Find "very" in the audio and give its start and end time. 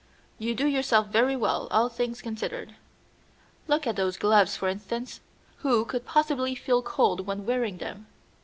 1.09-1.35